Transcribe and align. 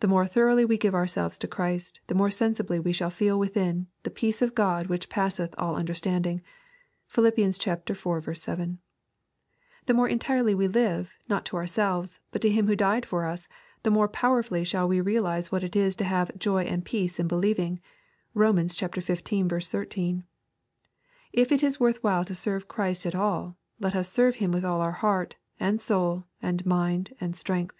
The 0.00 0.08
more 0.08 0.26
thoroughly 0.26 0.64
we 0.64 0.78
give 0.78 0.94
ourselves 0.94 1.36
to 1.36 1.46
Christ, 1.46 2.00
the 2.06 2.14
more 2.14 2.30
sensibly 2.30 2.80
shall 2.94 3.10
we 3.10 3.14
feel 3.14 3.38
within" 3.38 3.88
the 4.04 4.10
peace 4.10 4.40
of 4.40 4.54
God 4.54 4.86
which 4.86 5.10
passeth 5.10 5.54
all 5.58 5.76
understanding." 5.76 6.40
(Phil. 7.06 7.26
iv. 7.26 7.44
7.) 7.54 8.78
The 9.84 9.92
more 9.94 10.08
en 10.08 10.18
tirely 10.18 10.54
we 10.54 10.66
live, 10.66 11.12
not 11.28 11.44
to 11.44 11.58
ourselves, 11.58 12.20
but 12.30 12.40
to 12.40 12.48
Him 12.48 12.68
who 12.68 12.74
died 12.74 13.04
for 13.04 13.26
us, 13.26 13.48
the 13.82 13.90
more 13.90 14.08
powerfully 14.08 14.64
shall 14.64 14.88
we 14.88 14.98
realize 15.02 15.52
what 15.52 15.62
it 15.62 15.76
is 15.76 15.94
to 15.96 16.04
have 16.04 16.30
^'^joy 16.38 16.64
and 16.66 16.82
peace 16.86 17.20
in 17.20 17.28
believing." 17.28 17.82
(Rom. 18.32 18.56
xv. 18.56 19.12
13.) 19.68 20.24
If 21.34 21.52
it 21.52 21.62
is 21.62 21.78
worth 21.78 22.02
while 22.02 22.24
to 22.24 22.34
serve 22.34 22.66
Christ 22.66 23.04
at 23.04 23.14
all, 23.14 23.58
let 23.78 23.94
us 23.94 24.10
serve 24.10 24.36
Him 24.36 24.52
with 24.52 24.64
all 24.64 24.80
oui 24.80 24.94
heart, 24.94 25.36
and 25.58 25.82
soul, 25.82 26.24
and 26.40 26.64
mind 26.64 27.14
and 27.20 27.36
strength. 27.36 27.76